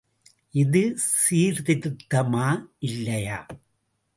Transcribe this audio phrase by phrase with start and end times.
[0.55, 2.47] இது சீர்திருத்தமா
[2.79, 3.39] இல்லையா?